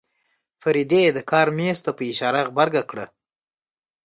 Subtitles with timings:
[0.61, 3.05] فريدې د کار مېز ته په اشاره غبرګه کړه.